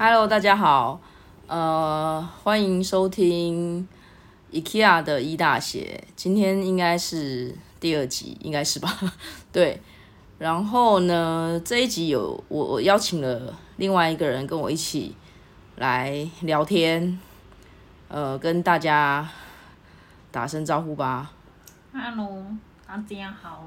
[0.00, 1.00] Hello，大家好，
[1.48, 3.88] 呃，欢迎收听
[4.52, 8.96] IKEA 的一大写，今天应该是第二集，应该是吧？
[9.50, 9.82] 对，
[10.38, 15.16] 然后呢，这一集有我我邀请了另外一个人跟我一起
[15.74, 17.18] 来聊天，
[18.06, 19.28] 呃，跟大家
[20.30, 21.32] 打声招呼吧。
[21.92, 22.44] Hello，
[22.86, 23.64] 大家好，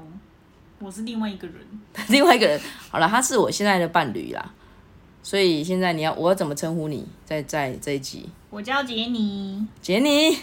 [0.78, 1.56] 我是另外一个人。
[2.08, 2.58] 另外一个人，
[2.90, 4.50] 好了，他是我现在的伴侣啦，
[5.22, 7.06] 所以现在你要我要怎么称呼你？
[7.24, 9.66] 在在这一集，我叫杰尼。
[9.80, 10.36] 杰尼，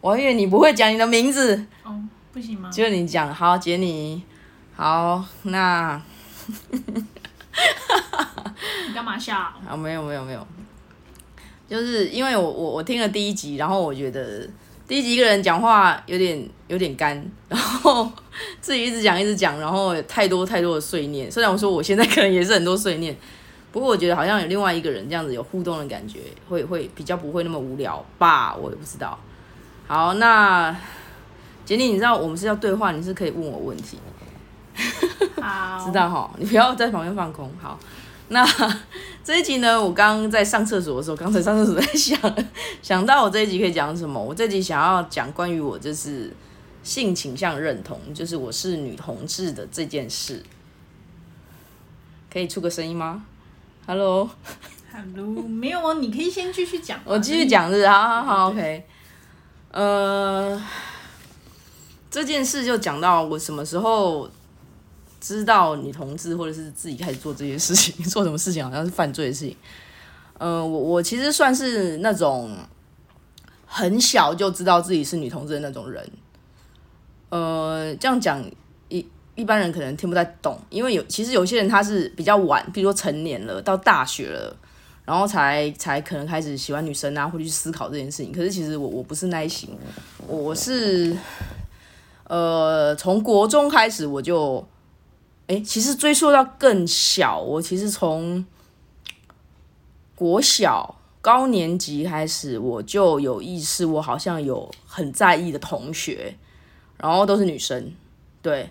[0.00, 2.70] 我还以为你不会讲你的名字，哦，不行吗？
[2.70, 4.22] 就你讲，好，杰尼，
[4.74, 6.00] 好，那
[8.88, 9.36] 你干嘛笑？
[9.36, 10.46] 啊没有没有没有，
[11.68, 14.48] 就是因为我我我听了第一集，然后我觉得
[14.88, 18.10] 第一集一个人讲话有点有点干，然后
[18.60, 21.30] 自己一直讲一直讲，然后有太多太多的碎念。
[21.30, 23.16] 虽然我说我现在可能也是很多碎念，
[23.74, 29.18] 不过我觉得好像有另外一个人这样子有互动的感觉，会会比较不会那么无聊吧，我也不知道。
[29.88, 30.70] 好，那
[31.64, 33.98] 杰尼，你知道我们是要对话，你是可以问我问题。
[35.42, 37.50] 好，知道哈，你不要在旁边放空。
[37.60, 37.76] 好，
[38.28, 38.46] 那
[39.24, 42.16] 这一集呢，我刚刚在上厕所的时候，刚才上厕所在想，
[42.80, 44.22] 想到我这一集可以讲什么。
[44.22, 46.32] 我这集想要讲关于我就是
[46.84, 50.40] 性倾向认同，就是我是女同志的这件事。
[52.32, 53.24] 可以出个声音吗
[53.86, 56.98] ？Hello，Hello，没有哦，你可以先继续讲。
[57.04, 57.46] 我继续。
[57.46, 58.86] 讲是好好好，OK。
[59.70, 60.62] 呃，
[62.10, 64.30] 这件事就讲到我什么时候
[65.20, 69.56] 知道女同志，或者是自己开始做这些事情，做什么事情好像是犯罪的事情。
[70.38, 72.56] 呃，我我其实算是那种
[73.66, 76.10] 很小就知道自己是女同志的那种人。
[77.28, 78.44] 呃，这样讲
[79.34, 84.56] 一般人可能听不太懂，因为有其实有些人他是比较晚，比如说成年了，到大学了。
[85.06, 88.32] 然后才才可能开始喜欢女生啊，或去思考这件事情。
[88.32, 89.68] 可是其实我我不是那一型，
[90.26, 91.14] 我是
[92.26, 94.66] 呃从国中开始我就，
[95.46, 98.42] 哎，其实追溯到更小，我其实从
[100.14, 106.34] 国小高年级开始我就有意识，我好像有很在意的同学，
[106.96, 107.92] 然后都是女生，
[108.40, 108.70] 对。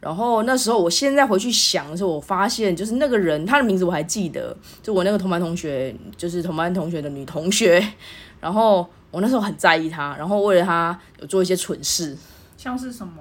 [0.00, 7.84] 然后那时候，我现在回去想的时候，我发现就是那个人，他的名字我还记得，就我那个同班同学，就是同班同学的女同学。
[8.40, 12.16] 然后我那时候很在意她，然后为了她有做一些蠢事，
[12.56, 13.14] 像是什么？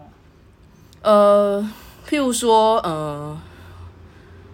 [1.02, 1.68] 呃，
[2.08, 3.40] 譬如说，呃，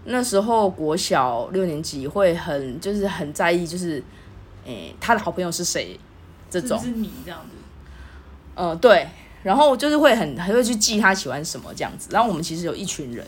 [0.05, 4.01] 那时候国小六年级会很就是很在意，就是
[4.65, 5.99] 诶他的好朋友是谁
[6.49, 7.55] 这种是，是你这样子？
[8.55, 9.07] 呃，对，
[9.43, 12.07] 然后就是会很还会去记他喜欢什么这样子。
[12.11, 13.27] 然后我们其实有一群人，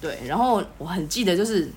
[0.00, 1.68] 对，然后我很记得就是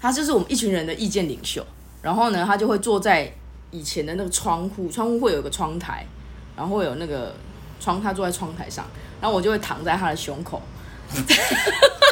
[0.00, 1.64] 他就是我们一群人的意见领袖。
[2.02, 3.30] 然后呢，他就会坐在
[3.70, 6.06] 以前的那个窗户，窗户会有个窗台，
[6.56, 7.34] 然后会有那个
[7.78, 8.86] 窗，他坐在窗台上，
[9.20, 10.62] 然后我就会躺在他的胸口。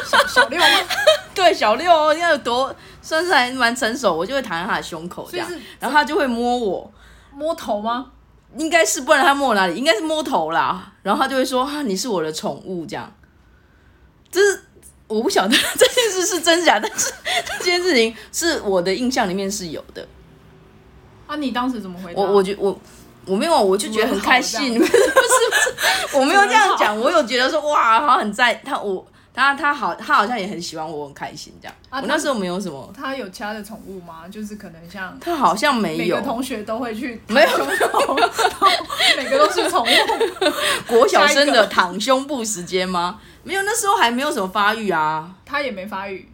[0.05, 0.67] 小小六吗？
[1.33, 6.91] 对，小六哦，应该有多算是还蛮成熟，我就会躺在他的胸口这样然后他就会摸我。
[7.33, 8.11] 摸头吗？
[8.57, 9.75] 应该是，不然他摸哪里？
[9.75, 10.91] 应该是摸头啦。
[11.03, 13.11] 然后他就会说：“啊，你是我的宠物。”这样，
[14.31, 14.61] 这是
[15.07, 17.13] 我不晓得这件事是真假，但是
[17.59, 20.07] 这件事情是我的印象里面是有的。
[21.27, 22.21] 啊，你当时怎么回答？
[22.21, 22.79] 我我觉我
[23.25, 29.05] 我没有，我就觉得很开心， 不是不是不是，我没有这样讲， 我有觉得说哇，好很在他我
[29.39, 31.75] 他他好，他好像也很喜欢我，很开心这样。
[31.89, 34.27] 啊我那时候没有什么，他有其他的宠物吗？
[34.27, 36.21] 就是可能像他好像没有每个。
[36.21, 37.49] 同学都会去没有
[39.17, 39.87] 每个都是宠物。
[40.87, 43.19] 国小生的躺胸部时间吗？
[43.43, 45.35] 没有，那时候还没有什么发育啊。
[45.45, 46.29] 他也没发育，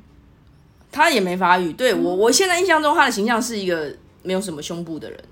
[0.92, 1.72] 他也没发育。
[1.74, 5.24] 对我，我现在印象中他的形象是一个没有什么胸部的人，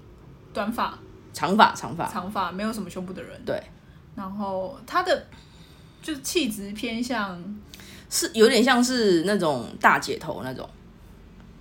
[0.54, 0.98] 短发、
[1.34, 2.08] 长发，长发。
[2.08, 3.42] 长发，没有什么胸部的人。
[3.46, 3.62] 对，
[4.16, 5.26] 然后他的
[6.02, 7.42] 就是气质偏向
[8.14, 10.70] 是有点像是那种大姐头那种。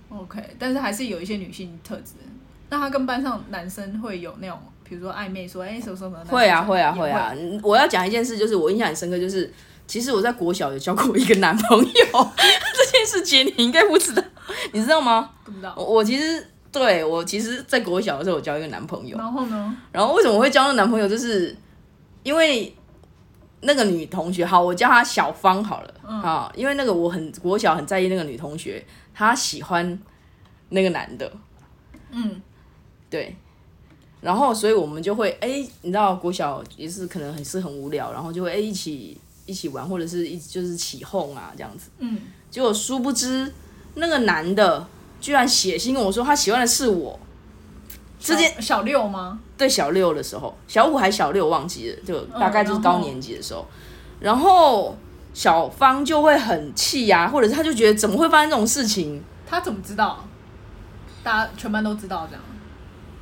[0.09, 2.11] OK，但是还是有一些女性特质。
[2.69, 6.25] 那他跟班上男生会有那种，比如说暧昧说，哎、什么什么的。
[6.25, 7.33] 会啊，会啊，也会啊。
[7.35, 9.51] 嗯我要讲一件事，就是我印象很深刻，就是
[9.87, 11.91] 其实我在国小有交过一个男朋友，
[12.37, 14.23] 这件事情你应该不知道，
[14.71, 15.31] 你知道吗？
[15.43, 15.73] 不知道。
[15.75, 19.75] 我我其实对我其实，在国小的时候，我交一个男朋友，然后呢？
[19.91, 21.55] 然后为什么会交那个男朋友，就是
[22.21, 22.71] 因为
[23.63, 29.99] 那个女同学，好，我叫她小芳好了，啊，因为那个我很国小很在意那个女同学，她喜欢
[30.69, 31.31] 那个男的，
[32.11, 32.41] 嗯，
[33.09, 33.35] 对，
[34.21, 41.89] 然后所以我们就会哎、你知道国小也是可能很是很无聊，然后就会哎、一起一起玩，或者是一就是起哄啊这样子。
[41.99, 42.19] 嗯，
[42.49, 43.51] 结果殊不知
[43.95, 44.87] 那个男的
[45.19, 47.19] 居然写信跟我说他喜欢的是我。
[48.19, 49.41] 这件小小六吗？
[49.63, 53.65] 对小六的时候，小五还小六忘记了，就大概就是高年级的时候，
[54.19, 54.93] 然后
[55.33, 59.23] 小芳就会很气呀、或者是他就觉得怎么会发生这种事情？
[59.47, 60.21] 他怎么知道？
[61.23, 62.43] 大家全班都知道这样。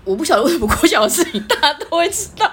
[0.03, 2.51] 我不晓得为什么国小的事情大家都会知道。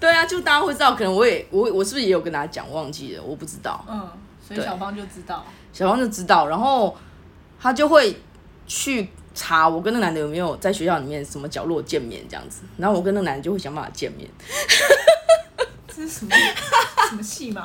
[0.00, 3.84] 对啊，就大家会知道，可能我也我我是不是也有跟大家讲，忘记了，我不知道。
[3.88, 4.08] 嗯，
[4.44, 5.44] 所以小芳就知道。
[5.72, 6.96] 小芳就知道，然后
[7.60, 8.20] 他就会
[8.66, 14.28] 去查我跟那个男的有没有在学校里面什么角落见面这样子，然后我跟那个男的就会想办法见面。
[15.86, 16.34] 这是什么
[17.08, 17.64] 什么戏嘛？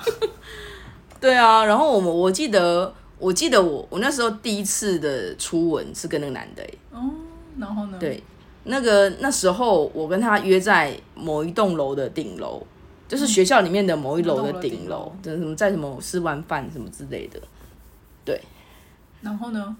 [1.19, 7.09] 对啊，然后我们我记得我记得我我那时候第一次的初吻是跟那个男的、欸，哦，
[7.57, 8.21] 然后呢？，对，
[8.65, 12.61] 那个那时候我跟他约在某一栋楼的顶楼，
[13.07, 17.39] 就是学校里面的某一楼的顶楼，就是什么在什么吃完饭什么之类的。
[18.25, 18.39] 对
[19.21, 19.75] 然后呢？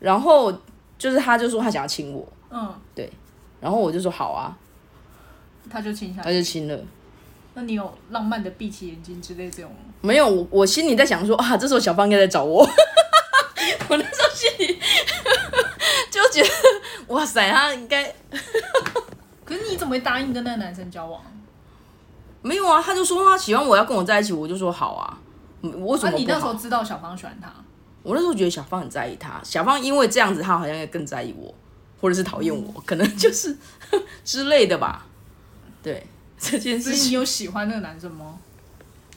[0.00, 0.52] 然后
[0.98, 3.10] 就是他就说他想要亲我，嗯，对
[3.60, 4.56] 然后我就说好啊，
[5.70, 6.36] 他就亲下他去。
[6.38, 6.78] 就亲了。
[7.54, 9.70] 那你有浪漫的闭起眼睛之类这种？
[10.00, 12.62] 没有，我我心里在想说啊，这时候小芳应该在找我。
[13.88, 14.78] 我那时候心里
[16.10, 18.04] 就觉得，哇塞，他应该
[19.44, 21.20] 可是你怎么会答应跟那个男生交往？
[22.42, 22.80] 没有啊。
[22.82, 25.18] 他就说他喜欢我要跟我在一起，我就说好啊。
[25.62, 26.40] 嗯我为什那、你那时？
[26.42, 27.52] 候知道小芳喜欢他？
[28.02, 31.54] 我那时候觉得小芳很在意他，小芳因为这样子，他好像也更在意我，
[32.00, 33.56] 或者是讨厌我，可能就是
[34.24, 35.06] 之类的吧。
[35.82, 36.06] 对
[36.38, 38.38] 这件事情你有喜欢那个男生吗？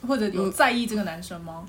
[0.06, 1.64] 或者有在意这个男生吗？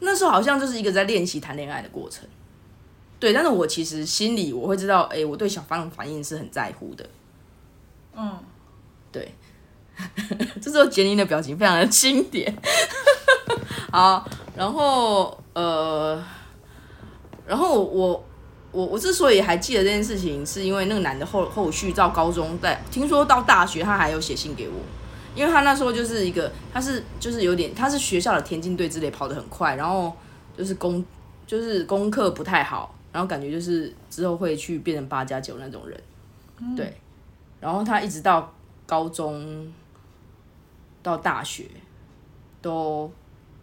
[0.00, 2.26] 那时候好像就是一个在练习谈恋爱的过程。
[3.18, 7.04] 对，但是我其实心里我会知道，哎、我对小芳的反应是很在乎的。
[8.14, 8.38] 嗯，
[9.10, 9.34] 对，
[10.62, 12.54] 这时候杰尼的表情非常的经典。
[13.90, 14.24] 好，
[14.54, 16.22] 然后呃，
[17.46, 18.24] 然后我
[18.70, 24.74] 我我之所以还记得这件事情，是因为那个男的后后续到高中，在听说到大学，他还有写信给我，
[25.34, 30.14] 因为他那时候就是一个，他是就是有点，他是学校的田径队之类，跑得很快，然后
[30.56, 31.02] 就是功
[31.46, 36.94] 就是功课不太好，然后感觉就是之后会去变成八加九那种人，对，
[37.58, 38.52] 然后他一直到
[38.84, 39.72] 高中
[41.02, 41.64] 到大学
[42.60, 43.10] 都，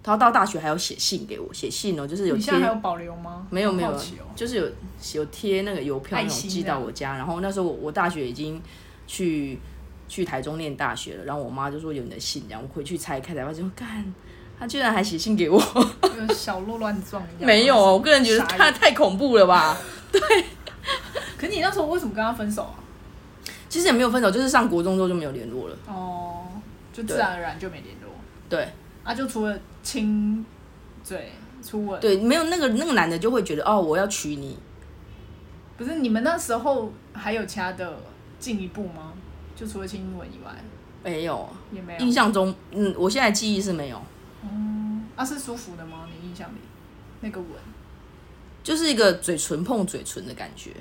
[0.05, 3.47] 他到大学还有写信给我，写信哦，就是有贴你现在还有保留吗？
[3.49, 3.91] 没有没有。
[4.35, 4.69] 就是有
[5.15, 8.61] 有贴那个邮票那种寄到我家，然后那时候我我大学已经
[9.07, 9.59] 去
[10.07, 14.13] 去台中念大学了，然后我妈就说有你的信，然后我回去拆开才发现，干，
[14.59, 15.59] 他居然还写信给我，
[16.01, 17.45] 就小鹿乱撞一样。
[17.47, 19.75] 没有哦，我个人觉得傻眼他太恐怖了吧。
[20.11, 20.21] 对
[21.35, 22.77] 可是你那时候为什么跟他分手啊？
[23.67, 25.75] 其实也没有分手，就是上国中之后就没有联络了。
[25.87, 26.43] 哦，
[26.93, 28.11] 就自然而然就没联络。
[28.47, 28.67] 对
[29.03, 30.43] 啊，就除了亲
[31.03, 31.31] 嘴、
[31.63, 34.57] 初吻，对，没有那个那个男的就会觉得哦，我要娶你，
[35.77, 37.99] 不是你们那时候还有其他的
[38.39, 39.13] 进一步吗？
[39.55, 40.51] 就除了亲吻以外，
[41.03, 41.99] 没有，也没有。
[41.99, 44.01] 印象中，嗯，我现在记忆是没有，
[45.15, 46.07] 啊，是舒服的吗？
[46.11, 46.57] 你印象里
[47.21, 47.49] 那个吻？
[48.63, 50.71] 就是一个嘴唇碰嘴唇的感觉。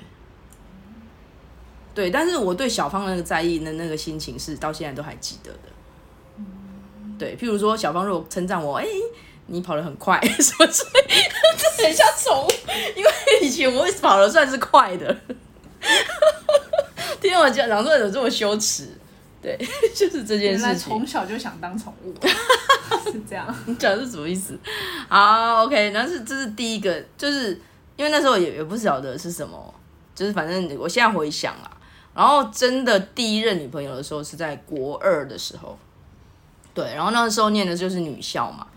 [1.93, 5.74] 对，但是我对小芳那个在意的那个心情是到现在都还记得的。
[7.17, 8.85] 对，譬如说小芳如果称赞我，哎、
[9.47, 12.51] 你跑得很快， 什么之类的，这很像宠物，
[12.95, 15.15] 因为以前我跑得算是快的。
[17.21, 18.89] 听我讲，讲出来有这么羞耻，
[19.41, 19.57] 对，
[19.95, 20.89] 就是这件事情。
[20.89, 22.13] 从小就想当宠物，
[23.11, 23.55] 是这样。
[23.65, 24.57] 你讲的是什么意思？
[25.07, 27.59] 好，OK，那是这是第一个，就是
[27.95, 29.73] 因为那时候也也不晓得是什么，
[30.13, 31.71] 就是反正我现在回想啊，
[32.13, 35.77] 然后真的第一任女朋友的时候是在国二的时候，
[36.75, 38.67] 对，然后那时候念的就是女校嘛，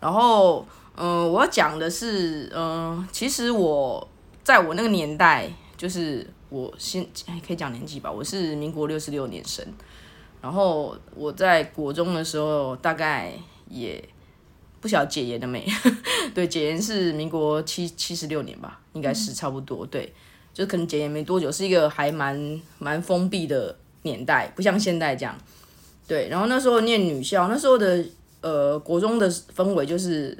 [0.00, 4.06] 然后嗯、呃我要讲的是，嗯、其实我
[4.42, 9.64] 在我那个年代，就是我先哎可以讲年纪吧，我是民国六十六年生，
[10.42, 13.32] 然后我在国中的时候大概
[13.68, 14.02] 也
[14.80, 15.64] 不晓得解严了没？
[16.34, 19.86] 对，解严是民国七七十六年吧，应该是差不多。
[19.86, 20.12] 对，
[20.52, 25.38] 就可能解严没多久，是一个还蛮蛮封闭的年代，不像现在这样。
[26.06, 28.04] 对，然后那时候念女校，那时候的
[28.42, 30.36] 呃国中的氛围就是，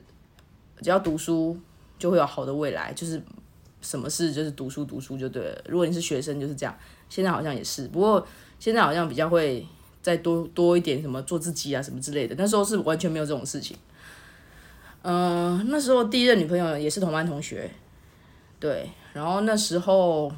[0.82, 1.56] 只要读书
[1.98, 3.20] 就会有好的未来，就是
[3.80, 5.64] 什么事就是读书读书就对了。
[5.66, 6.76] 如果你是学生就是这样，
[7.08, 8.26] 现在好像也是，不过
[8.58, 9.66] 现在好像比较会
[10.02, 12.34] 再多多一点什么做自己啊什么之类的。
[12.36, 13.76] 那时候是完全没有这种事情。
[15.00, 17.70] 嗯、那时候第一任女朋友也是同班同学，
[18.58, 20.32] 对，然后那时候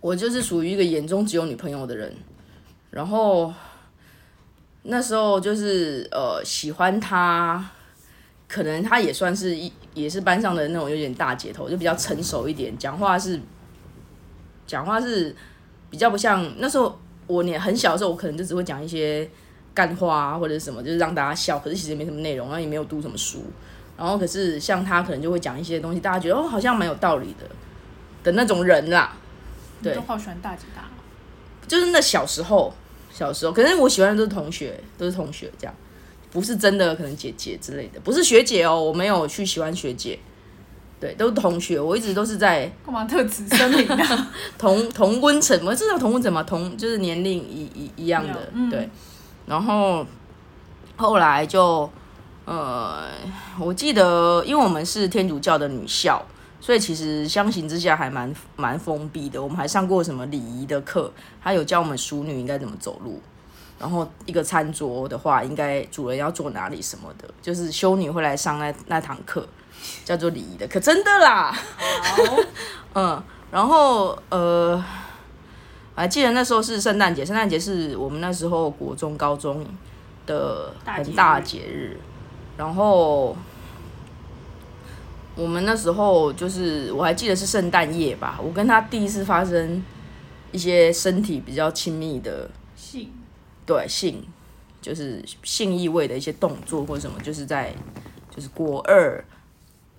[0.00, 2.14] 我就是属于一个眼中只有女朋友的人，
[2.90, 3.52] 然后
[4.84, 7.64] 那时候就是呃喜欢她，
[8.48, 13.40] 可能她也算是一也是班上的那种有点大姐头，就比较成熟一点，讲话是
[14.66, 15.34] 讲话是
[15.90, 19.28] 比较不像那时候我年很小的时候，我可能就只会讲一些
[19.72, 23.44] 干话啊或者什么，就是让大家笑，可是其实也没什么内容，然后也没有读什么书。
[23.96, 27.46] 然后可是像她可能就会讲一些东西，大家觉得哦好像蛮有道理的
[28.24, 29.14] 的那种人啦。
[29.82, 30.98] 对都好喜欢大姐大哦，
[31.68, 32.72] 就是那小时候，
[33.12, 35.74] 小时候，可是我喜欢的都是同学，都是同学这样，
[36.30, 40.18] 不是真的可能姐姐之类的，不是学姐哦，我没有去喜欢学姐，
[40.98, 44.32] 对，都是同学，我一直都是在干嘛特指森林啊？
[44.56, 48.88] 同同温层，我知道同温层嘛，同就是年龄一一一样的，嗯对，
[49.46, 50.06] 然后
[50.96, 51.88] 后来就
[52.44, 53.04] 呃，
[53.60, 56.24] 我记得，因为我们是天主教的女校。
[56.62, 63.20] 所以其实相形之下还蛮蛮封闭的，我们还上过什么礼仪的课，他有教我们淑女应该怎么走路，
[63.80, 69.44] 然后一个餐桌的话，应该主人要坐哪里什么的，就是修女会来上那那堂课，
[70.04, 71.52] 叫做礼仪的课，真的啦。
[71.52, 72.36] 好，
[72.94, 74.80] 嗯，然后呃，
[75.96, 79.66] 还记得那时候是圣诞节，圣诞节是我们那时候国中、高中
[80.26, 81.98] 的很大节日，
[82.56, 83.36] 然后
[85.34, 89.82] 我们那时候就是我还记得是圣诞夜吧，我跟他第一次发生
[90.50, 93.10] 一些身体比较亲密的性
[93.64, 94.22] 对性，
[94.80, 97.72] 就是性意味的一些动作或者什么，就是在
[98.34, 99.24] 就是国二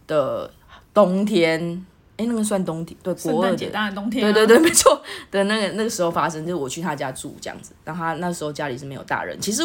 [0.05, 0.51] 的
[0.93, 1.83] 冬天，
[2.17, 9.39] 哎，那个算冬天，对，国二节当然冬天、啊，对对对，没错的那个那个时候发生，就是我去他家住这样子，然后他那时候家里是没有大人。
[9.39, 9.63] 其实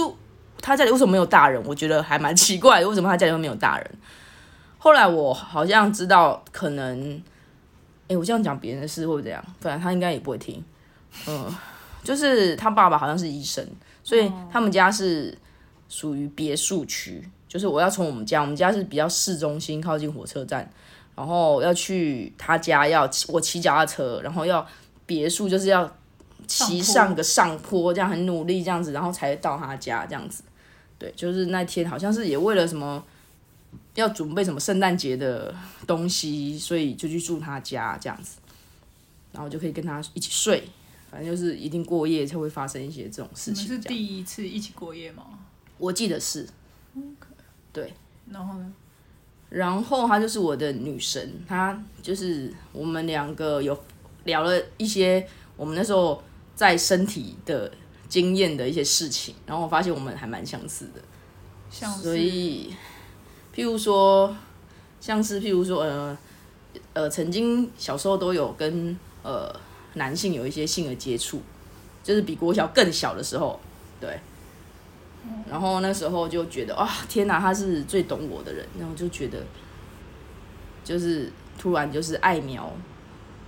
[0.63, 3.91] 他家里为什么没有大人，我觉得还蛮奇怪的，为什么他家里会没有大人？
[4.79, 7.23] 后来我好像知道，可能，
[8.09, 9.45] 哎，我这样讲别人的事会不会这样？
[9.61, 10.65] 反正他应该也不会听。
[11.27, 11.55] 嗯，
[12.03, 13.67] 就是他爸爸好像是医生，
[14.03, 15.37] 所以他们家是
[15.89, 20.71] 属于别墅区，就是我要从我们家，我们家是比较市中心，靠近火车站。
[21.17, 24.65] 然后要去他家，要骑我骑脚踏车，然后要
[25.05, 25.93] 别墅，就是要
[26.47, 30.45] 骑上个上坡，这样很努力这样子，然后才到他家这样子。
[30.97, 33.03] 对，就是那天好像是也为了什么
[33.99, 35.53] 要准备什么圣诞节的
[35.85, 38.39] 东西，所以就去住他家这样子，
[39.33, 40.63] 然后就可以跟他一起睡，
[41.11, 43.89] 反正就是一定过夜才会发生一些这种事你们是情。
[43.89, 45.25] 第一次一起过夜吗？
[45.79, 46.49] 我记得是，
[47.73, 47.93] 对
[48.31, 48.73] 然后呢？
[49.51, 53.77] 然后她就是我的女神，她就是我们两个有
[54.25, 55.27] 聊了一些
[55.57, 56.23] 我们那时候
[56.55, 57.73] 在身体的
[58.09, 61.03] 经验的一些事情，然后我发现我们还蛮相似的，
[61.71, 62.73] 所以
[63.59, 64.33] 譬如说，
[65.01, 66.17] 像是譬如说，呃
[66.93, 69.53] 呃，曾经小时候都有跟呃
[69.95, 71.43] 男性有一些性的接触，
[72.05, 73.59] 就是比国小更小的时候，
[74.01, 74.21] 对。
[75.51, 79.43] 然后那时候就觉得啊，天哪，他是最懂我的人，然后就觉得，
[80.85, 82.73] 就是突然就是爱苗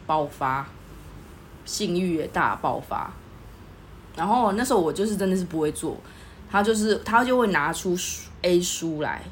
[0.08, 0.66] 爆发，
[1.64, 3.12] 性欲大爆发。
[4.16, 5.96] 然后那时候我就是真的是不会做，
[6.50, 9.22] 他就是他就会拿出书 A 书来，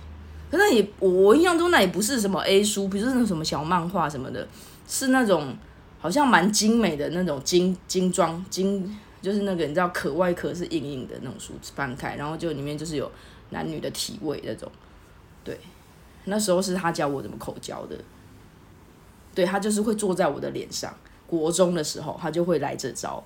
[0.50, 4.46] 可那也我印象中那也不是什么 A 书，不是那种什么小漫画什么的，
[4.86, 5.56] 是那种
[5.98, 13.10] 好像蛮精美的那种精精装精，就是那个你知道壳外壳是硬硬的那种书，翻开然后就里面就是有
[13.50, 14.70] 男女的体位那种，
[15.44, 15.58] 对，
[16.24, 17.96] 那时候是他教我怎么口交的，
[19.34, 20.94] 对他就是会坐在我的脸上，
[21.26, 23.22] 国中的时候他就会来这招。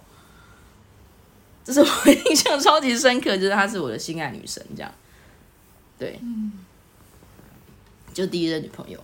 [1.65, 4.93] 这是我印象超级深刻，就是她是我的心爱女神，这样，
[5.97, 6.19] 对，
[8.13, 8.99] 就第一任女朋友。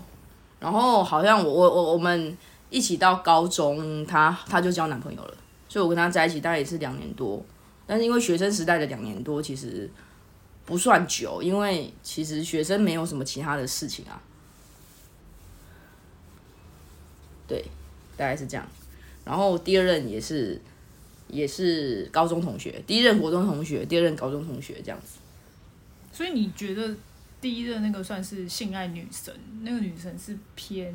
[0.61, 2.37] 然后好像我我我我们
[2.71, 5.35] 一起到高中，她她就交男朋友了，
[5.69, 7.45] 所以我跟她在一起大概也是两年多。
[7.87, 9.89] 但是因为学生时代的两年多其实
[10.67, 14.21] 不算久，因为其实学生没有什么其他的事情啊。
[17.47, 17.65] 对，
[18.17, 18.69] 大概是这样。
[19.25, 20.61] 然后第二任也是
[21.29, 25.19] 也是高中同学，第一任国中同学，第二任高中同学这样子。
[26.13, 26.95] 所以你觉得
[27.41, 29.33] 第一任那个算是性爱女神？
[29.63, 30.93] 那个女神是偏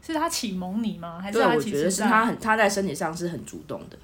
[0.00, 1.20] 是她启蒙你吗？
[1.20, 3.98] 还是对，她我觉得其实是她很她在身体上是很主动的，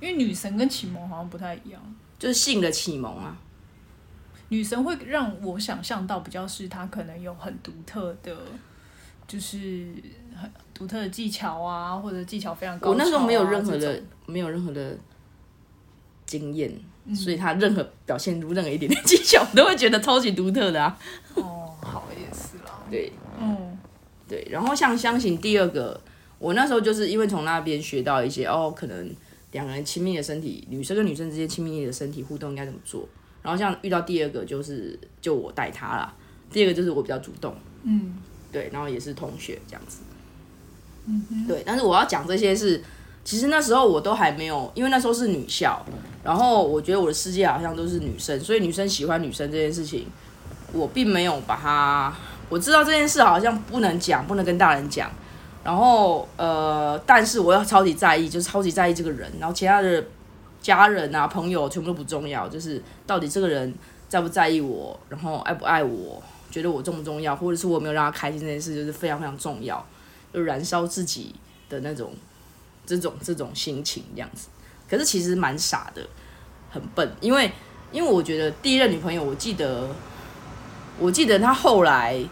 [0.00, 1.80] 因为女神跟启蒙好像不太一样。
[2.18, 3.36] 就是性的启蒙啊。
[4.50, 8.36] 女神会让我想象到比较是她可能有很独特的，
[9.26, 9.88] 就是
[10.36, 12.92] 很独特的技巧啊，或者技巧非常高、啊。
[12.92, 14.96] 我那时候没有任何的这种没有任何的
[16.26, 16.70] 经验，
[17.12, 20.96] 所以他任何表现出任何一点点技巧，我都会觉得超级独特的啊。
[21.34, 22.80] 哦，好也是啦。
[22.88, 23.12] 对。
[23.40, 23.76] 嗯，
[24.28, 26.00] 对，然后像相信第二个，
[26.38, 29.10] 我那时候就是因为从那边学到一些哦，可能
[29.50, 33.08] 两个人亲密的身体，女生跟女生之间亲密的身体互动应该怎么做，
[33.42, 36.14] 然后像遇到第二个就是就我带他啦，
[36.52, 38.18] 第二个就是我比较主动，嗯。
[38.52, 39.98] 对，然后也是同学这样子。
[41.06, 42.80] 嗯，对，但是我要讲这些是，
[43.24, 45.82] 其实那时候我都还没有，因为那时候是女校，
[46.22, 50.06] 然后我觉得我的世界好像都是女生，所以女生喜欢女生这件事情，
[50.72, 52.14] 我并没有把它，
[52.50, 55.10] 我知道这件事好像不能讲，不能跟大人讲，
[55.64, 60.04] 然后呃，但是我要超级在意，就是超级在意这个人，然后其他的
[60.60, 63.74] 家人啊、朋友全部都不重要，就是到底这个人
[64.06, 69.82] 在不在意我，然后爱不爱我，觉得我重不重要，或者是我没有让他开心这件事，就是非常非常重要。
[70.32, 71.34] 就燃烧自己
[71.68, 72.12] 的那种
[72.86, 74.48] 这种这种心情这样子。
[74.88, 76.06] 可是其实蛮傻的，
[76.70, 77.50] 很笨，因为
[77.90, 79.88] 因为我觉得第一任女朋友，我记得
[80.98, 82.22] 我记得她后来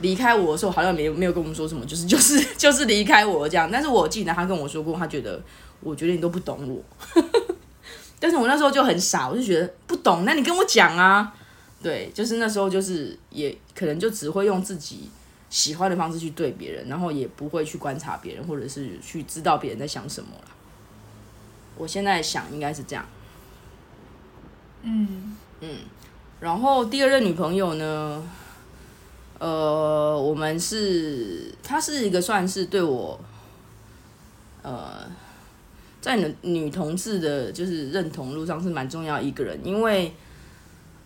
[0.00, 3.70] 离开我的时候，好像没有没有跟我们说什么，就是就是就是离开我这样。
[3.70, 5.40] 但是我记得她跟我说过，她觉得
[5.80, 7.22] 我觉得你都不懂我。
[8.18, 11.32] 但是我那时候就很傻，我就觉得不懂，那你跟我讲啊。
[11.82, 15.10] 对，就是那时候就是也可能就只会用自己
[15.52, 20.44] 喜欢的方式去对别人，然后也不会去观察别人，或者是去知道别人在想什么了。
[21.76, 23.04] 我现在想应该是这样。
[24.80, 25.76] 嗯嗯
[26.40, 28.24] 然后第二任女朋友呢，
[29.38, 33.20] 呃，我们是她是一个算是对我，
[34.62, 35.04] 呃，
[36.00, 40.14] 在女女同志的就是认同路上是蛮重要一个人，因为。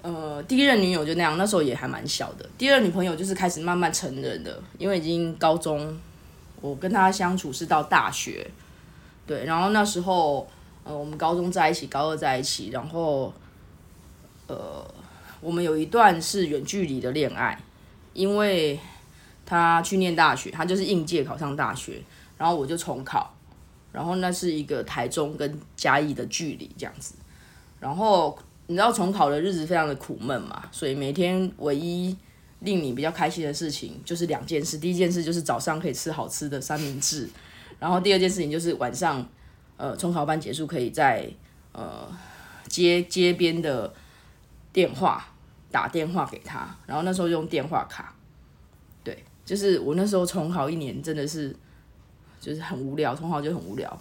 [0.09, 2.49] 呃，第一任女友就那样，那时候也还蛮小的。
[2.57, 5.99] 第二女朋友就是开始慢慢成人的，因为已经高中，
[6.61, 8.49] 我跟她相处是到大学，
[9.27, 10.49] 对，然后那时候
[10.85, 13.35] 呃，我们高中在一起，高二在一起，然后
[14.47, 14.89] 呃，
[15.41, 17.59] 我们有一段是远距离的恋爱，
[18.13, 18.79] 因为
[19.45, 22.01] 她去念大学，她就是应届考上大学，
[22.39, 23.35] 然后我就重考，
[23.91, 27.15] 然后那是一个台中跟嘉义的距离这样子，
[27.81, 28.39] 然后。
[28.69, 32.17] 你知道重考的日子非常的苦闷嘛，所以每天唯一
[32.61, 34.79] 令你比较开心的事情就是两件事。
[34.79, 37.29] 第一件事就是早上可以吃好吃的三明治，
[37.79, 39.25] 然后第二件事情就是晚上，
[39.77, 41.31] 呃，重考班结束可以在
[41.73, 42.09] 呃
[42.67, 43.93] 接街边的
[44.73, 45.29] 电话
[45.71, 48.15] 打电话给他，然后那时候用电话卡。
[49.05, 51.55] 对，就是我那时候重考一年真的是
[52.41, 53.97] 就是很无聊，重考就很无聊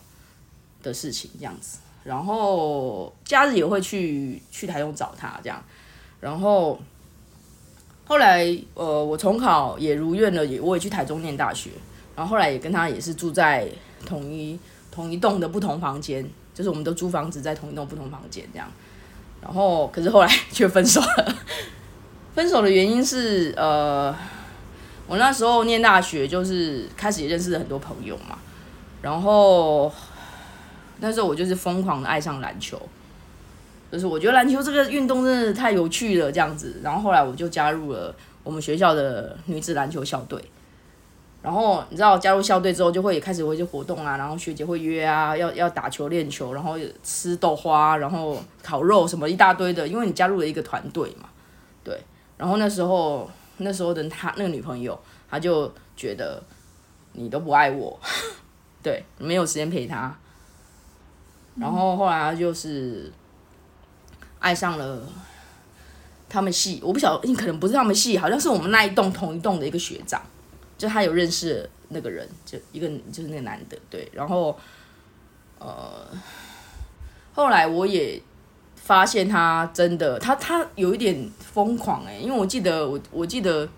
[0.81, 1.77] 的事情这样子。
[2.05, 5.59] 然后假日也会去去台中找他这样，
[6.21, 6.79] 然后
[8.05, 11.71] 后来呃我重考也如愿了，也我也去台中念大学，
[12.15, 13.67] 然后后来也跟他也是住在
[14.05, 14.59] 同一
[14.91, 18.69] 同一栋的不同房间，就是我们都租房子在同一栋不同房间这样，
[19.41, 21.35] 然后可是后来却分手了，
[22.35, 24.15] 分手的原因是呃
[25.07, 28.37] 我那时候念大学就是开始也认识了很多朋友嘛，
[29.01, 29.91] 然后。
[30.99, 32.81] 那时候我就是疯狂的爱上篮球，
[33.91, 36.79] 就是我觉得篮球这个运动真的太有趣了，这样子。
[36.83, 40.43] 然后后来我就加入了我们学校的女子篮球校队。
[41.41, 51.29] 然后你知道加入校队之后，就会开始有一些活动啊，然后学姐会约啊，要要打球练球，然后吃豆花，然后烤肉什么一大堆的，因为你加入了一个团队嘛，
[51.83, 51.99] 对。
[52.35, 56.41] 然后那时候那时候的他那个女朋友，他就觉得
[57.13, 57.99] 你都不爱我，
[58.81, 60.17] 对，没有时间陪他。
[61.55, 63.11] 然后后来他就是
[64.39, 65.01] 爱上了
[66.27, 70.21] 他们系，我不晓得，可能不是他们系，好像是我们那一栋同一栋的一个学长，
[70.77, 74.09] 就他有认识那个人，就一个就是那个男的，对。
[74.11, 74.59] 然后
[75.59, 76.05] 呃，
[77.33, 78.21] 后来我也
[78.75, 83.69] 发现他真的，他他有一点疯狂哎，因为我记得我我记得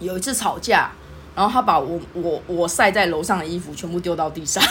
[0.00, 0.90] 有一次吵架。
[1.36, 4.64] 然后他把我我我晒在楼上的衣服全部丢到地上，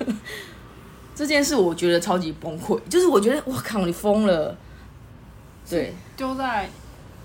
[1.16, 2.78] 这件事我觉得超级崩溃。
[2.90, 4.54] 就是我觉得我靠，你疯了，
[5.68, 6.68] 对，丢在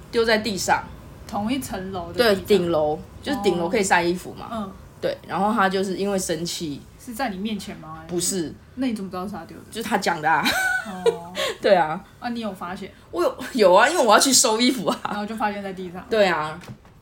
[0.09, 0.81] 丢在地上，
[1.27, 5.17] 同一层楼的对顶楼，就是顶楼可以晒衣服嘛，嗯，对。
[5.27, 8.01] 然后他就是因为生气，是在你面前吗？
[8.07, 9.63] 不是，那你怎么知道是他丢的？
[9.69, 10.41] 就是他讲的啊，
[10.87, 12.89] 哦， 对啊，啊，你有发现？
[13.11, 16.57] 我有 有啊，因为我要去收衣服啊，然后就发现在地上，对啊。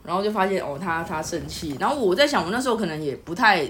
[0.05, 1.75] 然后就发现哦，他他生气。
[1.79, 3.67] 然后我在想，我那时候可能也不太，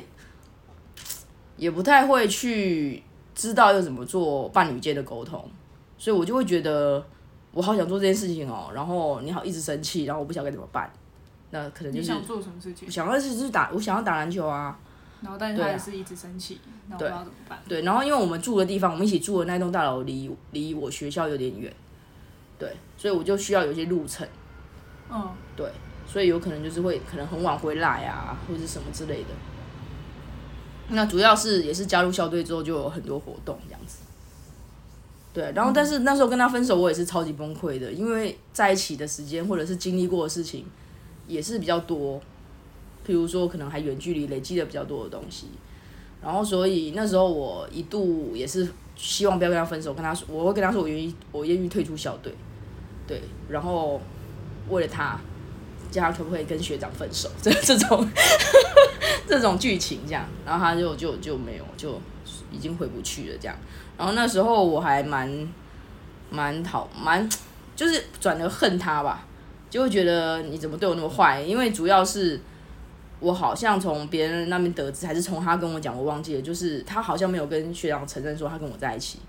[1.58, 3.02] 也不太会去
[3.34, 5.50] 知道要怎么做伴侣间的沟通，
[5.98, 7.04] 所以我就会觉得
[7.52, 8.70] 我好想做这件事情哦。
[8.74, 10.92] 然后你好一直生气，然后我不晓得该怎么办。
[11.52, 12.90] 那可能就是想做什么事情？
[12.92, 14.78] 想要是是打，我想要打篮球啊。
[15.22, 17.58] 然后，但是他也是一直生气，那我不知道怎么办。
[17.68, 21.74] 对，然后因为我们住的地方，我们一起住的那栋大楼离离我学校有点远，
[22.60, 24.28] 对，所以我就需要有一些路程。
[25.10, 25.72] 嗯，对。
[26.08, 29.30] 所以有可能就是会可能很晚回来啊，或者什么之类的。
[30.90, 33.98] 那主要是也是加入校队之后就有很多活动这样子。
[35.34, 40.66] 对，然后但是那时候跟他分手，我也是超级崩溃的，因为在一起的时间或者是经历过的事情
[41.28, 42.22] 也是比较多，
[43.06, 45.48] 譬如说可能还远距离累积了比较多的东西，
[46.24, 48.66] 然后所以那时候我一度也是
[48.96, 52.34] 希望不要跟他分手，跟他说我会跟他说我愿意我愿意退出校队，
[53.06, 54.00] 对，然后
[54.70, 55.20] 为了他，
[55.96, 58.08] 叫他可不可以跟学长分手，这这种
[59.28, 62.00] 这种剧情这样，然后他就就就没有就
[62.52, 63.56] 已经回不去了这样。
[63.98, 65.48] 然后那时候我还蛮
[66.30, 67.28] 蛮讨蛮，
[67.76, 69.26] 就是转而恨他吧，
[69.70, 71.42] 就会觉得你怎么对我那么坏？
[71.42, 72.40] 因为主要是
[73.22, 79.20] 我好像从别人那边得知，还是从他跟我讲，我忘记了，就是他好像没有跟学长承认说他跟我在一起。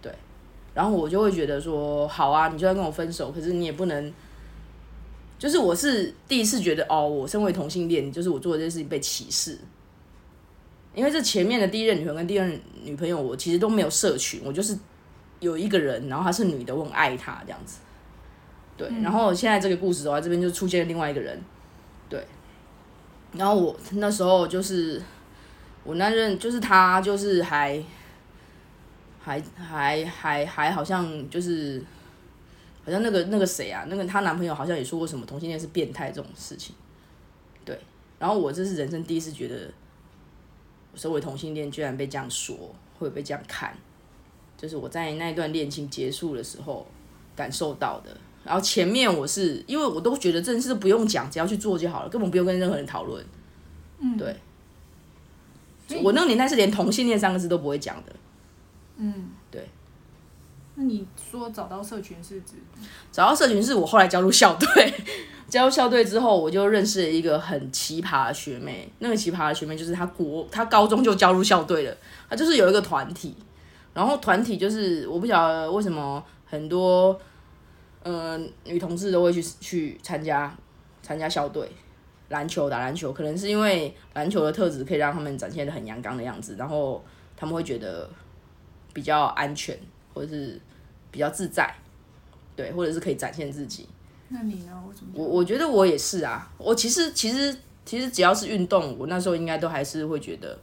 [0.00, 0.10] 对，
[0.72, 4.12] 然后我就会觉得说，好啊，你就要跟我分手，可是你也不能，
[5.38, 9.58] 就是我是第一次觉得，哦，我身为同性恋，就是我做的这件事情被歧视。
[10.94, 14.78] 因为这前面的第一任女朋友跟第二任女朋友，我其实都没有社群，我就是
[15.40, 17.80] 有一个人，然后她是女的，我很爱她这样子。
[18.78, 21.38] 对，然后现在这个故事的话，这边就出现了另外一个人，
[22.08, 22.26] 对。
[23.32, 25.02] 然后我那时候就是
[25.84, 27.82] 我那任就是他就是还
[29.22, 31.82] 还还还还好像就是
[32.86, 36.74] 好像那个那个谁啊，那个她男朋友好像也说过什么同性恋是变态这种事情，
[37.66, 37.78] 对。
[38.18, 39.70] 然后我这是人生第一次觉得。
[40.98, 43.76] 身为同性恋，居然被这样说，会被这样看，
[44.56, 46.86] 就是我在那一段恋情结束的时候
[47.36, 48.16] 感受到的。
[48.42, 53.22] 然后前面我是因为我都觉得这件事不用讲，只要去做就好了，根本不用跟任何人讨论。
[53.98, 54.34] 嗯，对。
[56.02, 58.16] 我那个年代是连同性恋三个字都不会讲的。
[58.96, 59.35] 嗯，对。
[60.76, 62.54] 那你说找到社群是指？
[63.10, 64.94] 找到社群是我后来加入校队。
[65.48, 68.92] 加入校队之后，我就认识了一个很奇葩的学妹。
[68.98, 71.96] 那个奇葩的学妹就是她国，她高中就加入校队了。
[72.28, 73.34] 她就是有一个团体，
[73.94, 77.16] 然后团体就是我不晓得为什么很多
[78.02, 80.52] 呃女同志都会去去参加
[81.00, 81.70] 参加校队，
[82.28, 87.02] 篮球打篮球，可能是因为篮球的特质可以让他们展现的很阳刚的样子，然后
[87.36, 88.10] 他们会觉得
[88.92, 89.78] 比较安全，
[90.16, 90.58] 或者是
[91.10, 91.70] 比较自在，
[92.56, 93.86] 对，或者是可以展现自己。
[94.30, 94.82] 那你呢？
[94.88, 96.50] 我怎么我我觉得我也是啊。
[96.56, 100.58] 我其实其实其实只要是运动，我那时候应该都还是会觉得，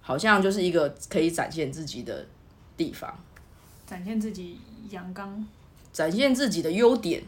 [0.00, 2.24] 好像就是一个可以展现自己的
[2.74, 3.14] 地方，
[3.86, 5.46] 展现自己阳刚，
[5.92, 7.22] 展现自己的优点。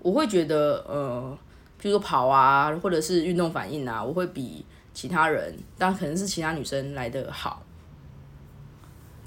[0.00, 1.38] 我会觉得，呃，
[1.78, 4.64] 比如说跑啊，或者是运动反应啊，我会比
[4.94, 7.62] 其他人，当然可能是其他女生来的好。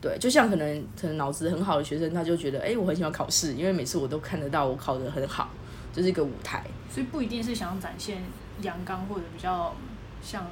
[0.03, 5.49] 对，就像可能可能脑子很好的学生，他就觉得，哎，我很喜欢考试，因为每次我都看得到我考得很好，
[5.93, 6.61] 就是一个舞台。
[6.93, 8.21] 所以不一定是想要展现
[8.61, 9.73] 阳刚或者比较
[10.21, 10.45] 像。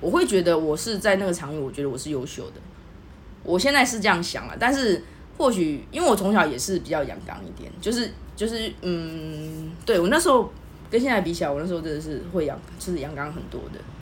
[0.00, 2.56] 我会觉得我是在那个场域，我觉得我是优秀的。
[3.42, 5.04] 我现在是这样想了，但是
[5.36, 10.50] 或许因为我从小也是比较阳刚一点，就是就是嗯，对我那时候
[10.90, 13.93] 跟现在比起来，我那时候真的是会阳，就是阳刚很多的，对。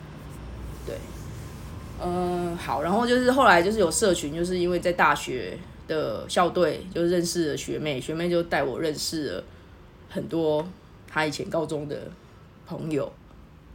[2.05, 9.43] 嗯，好，然后就是后来就是有社群，就是因为在大学的校队就认识了学妹，学妹就带我认识了
[10.09, 10.67] 很多
[11.07, 12.01] 她以前高中的
[12.67, 13.09] 朋友，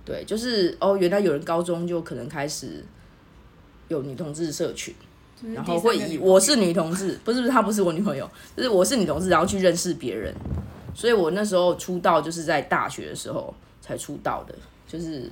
[0.05, 2.85] 对，就是哦，原来有人高中就可能开始
[3.89, 4.95] 有女同志社群，
[5.55, 10.35] 然后会以我是女同志，不是不是她不是我女朋友，就是我是女同志，然后去认识别人，
[10.95, 14.55] 所以我那时候出道就是在大学的时候才出道的，
[14.87, 15.31] 就是。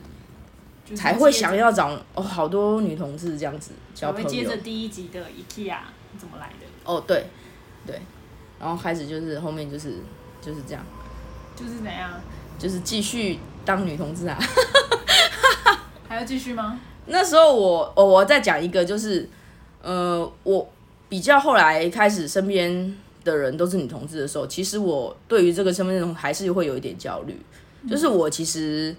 [0.95, 4.29] 才会想要找哦，好多女同志这样子交朋友。
[4.29, 5.75] 接着第一集的 IKEA
[6.17, 6.67] 怎么来的？
[6.85, 7.27] 哦，对，
[7.85, 8.01] 对，
[8.61, 9.95] 然后开始就是后面就是
[10.41, 10.85] 就是这样，
[11.57, 12.11] 就是怎样？
[12.59, 14.39] 就是继续当女同志啊！
[16.09, 16.79] 还要继续吗？
[17.07, 19.29] 那时候我我我再讲一个，就是
[19.83, 20.69] 呃，我
[21.09, 27.37] 比较后来开始身边的人都是女同志的时候，其实我对于这个身份认同还是会有一点焦虑，
[27.91, 28.95] 就是我其实。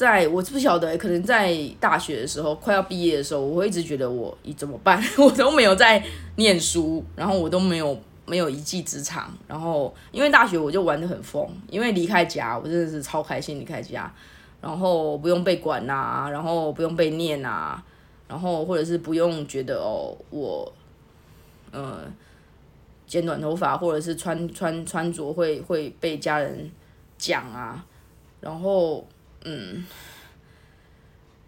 [0.00, 4.98] 在我不晓得，可能在大学的时候，快要毕业的时候，我会一直觉得我怎么办？
[5.18, 6.02] 我都没有在
[6.36, 9.30] 念书，然后我都没有没有一技之长。
[9.46, 14.10] 然后因为大学我就玩的很疯，因为离开家，我真的是超开心离开家，
[14.62, 17.78] 然后不用被管呐，然后不用被念呐，
[18.26, 20.72] 然后或者是不用觉得哦，我
[21.72, 22.04] 呃
[23.06, 26.70] 剪短头发或者是穿穿穿着会会被家人
[27.18, 27.84] 讲啊，
[28.40, 29.06] 然后。
[29.44, 29.84] 嗯，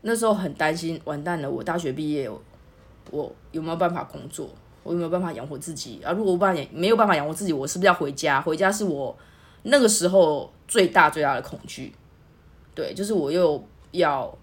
[0.00, 1.50] 那时候很担心，完蛋了！
[1.50, 2.30] 我大学毕业，
[3.10, 4.48] 我有没有办法工作？
[4.82, 6.00] 我有没有办法养活自己？
[6.02, 8.40] 啊，如果我办法没有办法养活自己，我是不是要回家？
[8.40, 9.16] 回家是我
[9.62, 11.92] 那个时候最大最大的恐惧。
[12.74, 14.36] 对，就是我又要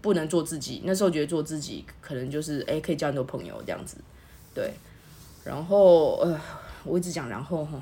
[0.00, 0.82] 不能做自己。
[0.84, 3.98] 那时候觉得做自己可能就是哎，可以交很多朋友这样子。
[4.54, 4.72] 对，
[5.44, 6.40] 然后呃，
[6.84, 7.80] 我一直讲然后哈，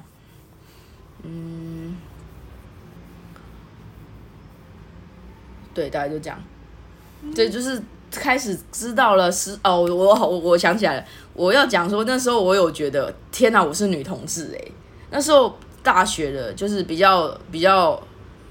[1.22, 1.96] 嗯，
[5.80, 6.38] 对，大概就这样，
[7.34, 14.68] 对，就是开始知道了是哦，我我我想起来了，我要讲说那时候我有觉得天哪，我是女同志哎，
[15.10, 17.98] 那时候大学的，就是比较比较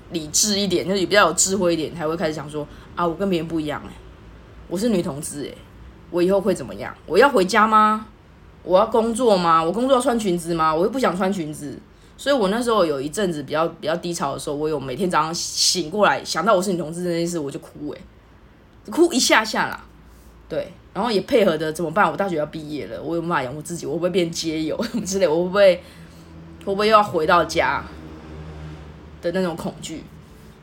[0.10, 3.92] 理智一点，就是比较有智慧一点，才会开始想说啊，我跟别人不一样哎，
[4.68, 5.54] 我是女同志哎，
[6.10, 6.92] 我以后会怎么样？
[7.06, 8.08] 我要回家吗？
[8.64, 9.64] 我要工作吗？
[9.64, 10.74] 我工作要穿裙子吗？
[10.74, 11.78] 我又不想穿裙子，
[12.20, 18.02] 所以我那时候有一阵子比较比较低潮的时候，我有每天早上醒过来想到我是女同志这件事，我就哭哎，
[18.92, 19.86] 哭一下下啦，
[20.50, 22.12] 对，然后也配合的怎么办？
[22.12, 25.26] 我大学要毕业了，我有办法养活自己，我会不会变街友什 么之类？
[25.26, 25.76] 我会不会
[26.66, 27.82] 会不会又要回到家
[29.22, 30.04] 的那种恐惧？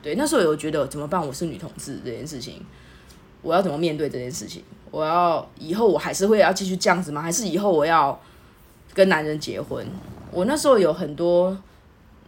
[0.03, 1.27] 对，那时候有觉得怎么办？
[1.27, 2.63] 我是女同志这件事情，
[3.41, 4.63] 我要怎么面对这件事情？
[4.91, 7.23] 我要以后我还是会要继续这样子吗？
[7.23, 8.21] 还是以后我要
[8.93, 9.87] 跟男人结婚？
[10.31, 11.57] 我那时候有很多，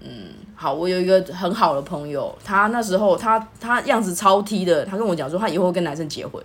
[0.01, 6.43] 嗯，好，我有一个很好的朋友，他那时候他他样子超 T 的，他跟我讲说他以后会跟男生结婚，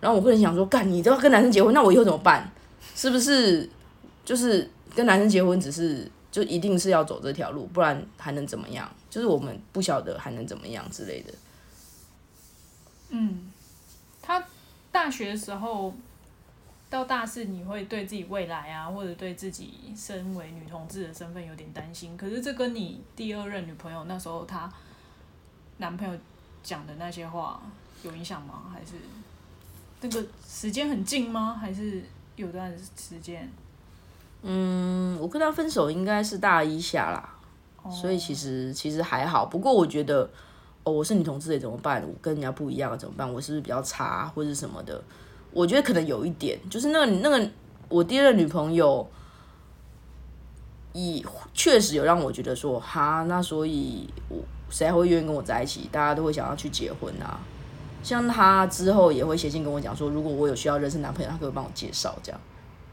[0.00, 2.50] 然后我个人想说，干你都要跟男生结婚，那我以后怎么办？
[2.94, 3.68] 是不是
[4.24, 8.90] 就是跟男生结婚只是就一定是要走这条路，不然还能怎么样？
[9.08, 11.32] 就是我们不晓得还能怎么样之类的。
[13.10, 13.50] 嗯，
[14.20, 14.42] 他。
[14.92, 15.90] 大学的时候，
[16.92, 22.14] 到大四你会对自己未来啊，或者对自己身为女同志的身份有点担心。
[22.18, 24.70] 可是这跟你第二任女朋友那时候她
[25.78, 26.14] 男朋友
[26.62, 27.62] 讲的那些话
[28.02, 28.64] 有影响吗？
[28.70, 28.92] 还是
[30.02, 31.56] 那个时间很近吗？
[31.58, 32.02] 还是
[32.36, 33.50] 有段时间？
[34.42, 39.46] 嗯，我跟他分手应该是大一下啦，所以其实其实还好。
[39.46, 40.28] 不过我觉得。
[40.84, 42.02] 哦，我是女同志，怎么办？
[42.02, 43.32] 我跟人家不一样，怎么办？
[43.32, 45.00] 我是不是比较差，或者什么的？
[45.52, 47.50] 我觉得可能有一点，就是那个那个
[47.88, 49.06] 我第二任女朋友，
[50.92, 54.38] 以确实有让我觉得说，哈，那所以我
[54.70, 55.88] 谁还会愿意跟我在一起？
[55.92, 57.40] 大家都会想要去结婚啊。
[58.02, 62.40] 像他之后也会写信跟我讲说，如果我有需要认识男朋友，他可以帮我介绍，这样。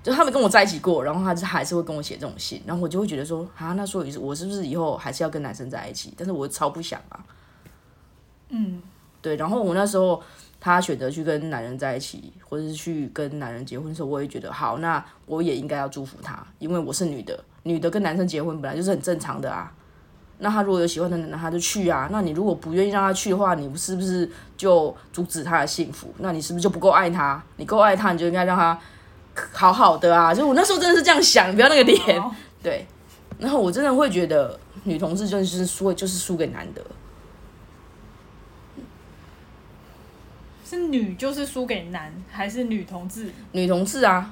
[0.02, 6.14] 就他没跟我在一起过，然后他还是会跟我写这种信，然后我就会觉得说，啊，那所以我是不是以后还是要跟男生在一起？
[6.16, 7.26] 但是我超不想啊。
[8.50, 8.82] 嗯，
[9.22, 10.22] 对，然后我那时候
[10.60, 19.72] 他选择去跟男人在一起，或者是去跟男人结婚的时候，我也觉得好，那我也应该要祝福她，因为我是女的，女的跟男生结婚本来就是很正常的啊。
[20.42, 22.08] 那他如果有喜欢的男人，他就去啊。
[22.12, 26.14] 那你如果不愿意让他去的话，你是不是就阻止他的幸福？
[26.20, 27.44] 那你是不是就不够爱他？
[27.58, 28.80] 你够爱他，你就应该让他
[29.52, 30.32] 好好的啊。
[30.36, 32.22] 就我那时候真的是这样想，不要那个脸。
[32.64, 32.88] 对，
[33.38, 36.82] 然后我真的会觉得女同志就是输，就是输给男的。
[40.70, 43.32] 是女就是输给男，还是女同志？
[43.54, 44.32] 女同志啊，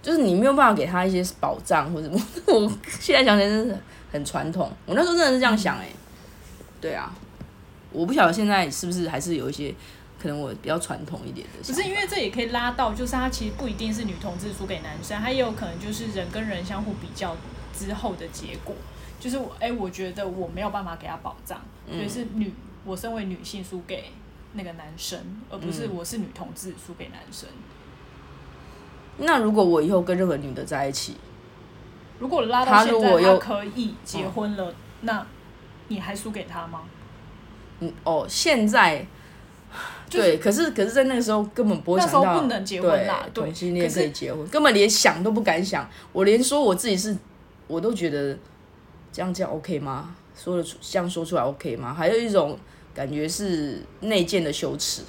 [0.00, 2.24] 就是你没有办法给她一些保障或者什么。
[2.46, 3.76] 我现在想起来真是
[4.12, 5.88] 很传统，我那时候真的是这样想哎。
[6.80, 7.12] 对啊，
[7.90, 9.74] 我不晓得现在是不是还是有一些
[10.22, 11.64] 可能我比较传统一点的。
[11.66, 17.36] 不是因为这也可以拉到，就是他其实不一定是女同志输给男生，他也有可能就是人跟人相互比较
[17.76, 18.72] 之后的结果。
[19.18, 21.58] 就是我哎，我觉得我没有办法给他保障，
[21.90, 22.52] 所以是女，
[22.84, 24.04] 我身为女性输给。
[24.56, 25.18] 那个男生，
[25.50, 27.48] 而不是我是女同志输给男生。
[29.18, 31.16] 那如果我以后跟任何女的在一起，
[32.18, 35.26] 如果拉到现在他可以结婚了，那
[35.88, 36.82] 你还输给他吗？
[37.80, 39.06] 嗯哦，现在
[40.10, 45.88] 对，可是可是在那个时候根本不会想到不能结婚啦，同性恋可以结婚，根本连想都不敢想。
[46.12, 47.16] 我连说我自己是，
[47.66, 48.36] 我都觉得
[49.12, 50.14] 这样这样 OK 吗？
[50.34, 51.92] 说的出这样说出来 OK 吗？
[51.92, 52.58] 还有一种。
[52.96, 55.02] 感觉是内建的羞耻，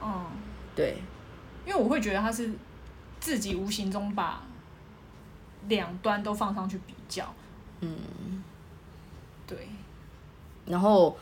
[0.00, 0.26] 嗯，
[0.76, 0.98] 对，
[1.66, 2.52] 因为我会觉得他是
[3.18, 4.46] 自己无形中把
[5.68, 7.34] 两端都放上去比较，
[7.80, 8.44] 嗯，
[9.44, 9.66] 对，
[10.66, 11.18] 然后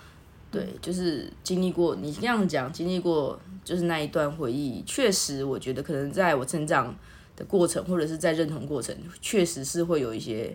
[0.51, 6.95] 对，就是经历过你这样讲，经历过就是那一段回忆，确实我觉得可能在我成长
[7.35, 10.55] 的过程，或者是在认同过程，确实是会有一些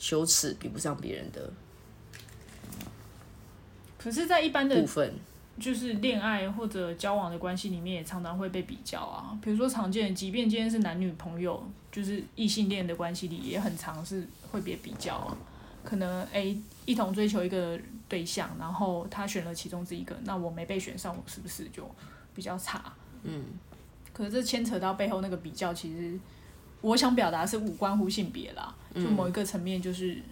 [0.00, 1.48] 羞耻，比不上别人的。
[3.98, 5.12] 可是，在一般的部分，
[5.58, 9.36] 就是恋爱或者交往的关系里面，也常常会被比较啊。
[9.42, 15.36] 比如说，常见，即便今天是男女朋友，就是异性恋的关系里，也很常是会被比较啊。
[15.82, 16.56] 可能 A
[16.86, 17.76] 一同追求一个
[18.08, 21.82] 对象，然后他选了其中之一个，那我没被选上，我是不是就
[22.36, 22.92] 比较差？
[23.24, 23.44] 嗯。
[24.12, 26.16] 可是这牵扯到背后那个比较，其实
[26.82, 30.22] 我想表达是无关乎性别啦，就某一个层面就是。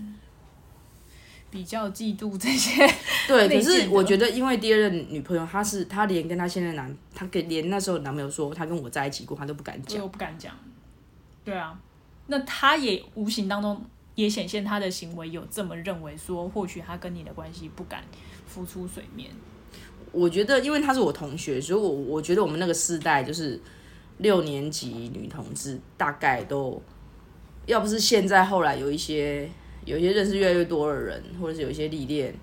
[1.51, 2.87] 比较嫉妒这些，
[3.27, 10.53] 对，可是我觉得，因为第二任女朋友，她是她连跟她现在男，她跟连那时候男朋友说她跟我在一起过，她都不敢讲，我不敢讲，
[11.45, 11.79] 对啊，
[12.27, 13.81] 那她也无形当中
[14.15, 18.03] 也显现她的行为有这么认为，说或许她跟你的关系不敢
[18.47, 19.31] 浮出水面。
[20.13, 23.61] 我觉得，因为她是我同学，所以我我觉得我们那个世代就是
[24.19, 26.81] 六年级女同志，大概都
[27.67, 29.49] 要不是现在后来有一些
[29.87, 32.35] 有一些认识越来越多的人，或者是有一些历练，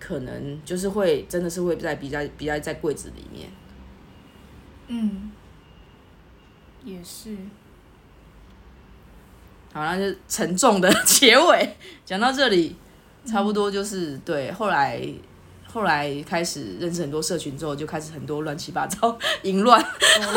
[0.00, 3.50] 可能就是会真的是会在比较比较在柜子里面。
[4.86, 5.30] 嗯，
[6.82, 7.36] 也是。
[9.74, 12.74] 好，那就沉重的结尾讲到这里，
[13.26, 15.06] 差不多就是对后来。
[15.68, 19.84] 后来开始认识很多社群之后，就开始很多乱七八糟、淫乱、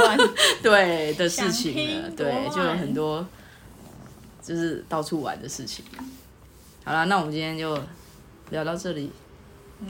[0.62, 2.10] 对的事情了。
[2.10, 3.26] 对，就有很多
[4.44, 5.86] 就是到处玩的事情。
[6.90, 7.78] 好了，那我们今天就
[8.50, 9.12] 聊到这里，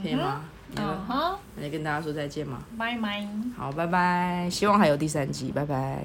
[0.04, 0.44] 可以吗？
[0.76, 2.62] 嗯哼，来跟大家说再见嘛？
[2.78, 3.26] 拜拜。
[3.56, 4.50] 好，拜拜。
[4.52, 6.04] 希望还有第三集，拜拜。